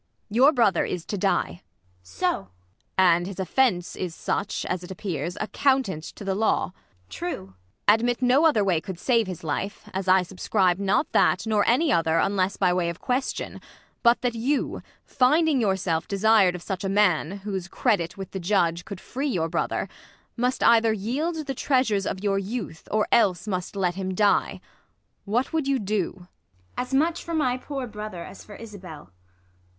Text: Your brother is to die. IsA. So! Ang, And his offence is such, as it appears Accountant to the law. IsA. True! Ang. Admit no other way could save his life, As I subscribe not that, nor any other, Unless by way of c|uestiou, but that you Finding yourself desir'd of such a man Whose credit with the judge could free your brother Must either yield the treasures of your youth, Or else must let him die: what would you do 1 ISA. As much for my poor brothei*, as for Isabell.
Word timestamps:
Your 0.31 0.51
brother 0.51 0.83
is 0.83 1.05
to 1.05 1.15
die. 1.15 1.61
IsA. 1.61 1.61
So! 2.01 2.29
Ang, 2.97 3.17
And 3.17 3.27
his 3.27 3.39
offence 3.39 3.95
is 3.95 4.15
such, 4.15 4.65
as 4.65 4.83
it 4.83 4.89
appears 4.89 5.37
Accountant 5.39 6.01
to 6.15 6.23
the 6.25 6.33
law. 6.33 6.73
IsA. 7.05 7.09
True! 7.09 7.53
Ang. 7.87 7.99
Admit 7.99 8.19
no 8.23 8.45
other 8.47 8.63
way 8.63 8.81
could 8.81 8.97
save 8.97 9.27
his 9.27 9.43
life, 9.43 9.87
As 9.93 10.07
I 10.07 10.23
subscribe 10.23 10.79
not 10.79 11.11
that, 11.11 11.45
nor 11.45 11.63
any 11.67 11.91
other, 11.91 12.17
Unless 12.17 12.57
by 12.57 12.73
way 12.73 12.89
of 12.89 12.97
c|uestiou, 12.97 13.61
but 14.01 14.21
that 14.21 14.33
you 14.33 14.81
Finding 15.05 15.61
yourself 15.61 16.07
desir'd 16.07 16.55
of 16.55 16.63
such 16.63 16.83
a 16.83 16.89
man 16.89 17.33
Whose 17.45 17.67
credit 17.67 18.17
with 18.17 18.31
the 18.31 18.39
judge 18.39 18.85
could 18.85 18.99
free 18.99 19.29
your 19.29 19.49
brother 19.49 19.87
Must 20.35 20.63
either 20.63 20.93
yield 20.93 21.45
the 21.45 21.53
treasures 21.53 22.07
of 22.07 22.23
your 22.23 22.39
youth, 22.39 22.87
Or 22.89 23.07
else 23.11 23.47
must 23.47 23.75
let 23.75 23.93
him 23.93 24.15
die: 24.15 24.61
what 25.25 25.53
would 25.53 25.67
you 25.67 25.77
do 25.77 26.11
1 26.13 26.17
ISA. 26.23 26.27
As 26.79 26.93
much 26.95 27.23
for 27.23 27.35
my 27.35 27.55
poor 27.57 27.85
brothei*, 27.87 28.25
as 28.27 28.43
for 28.43 28.57
Isabell. 28.57 29.11